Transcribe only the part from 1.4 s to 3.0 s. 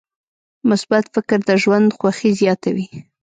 د ژوند خوښي زیاتوي.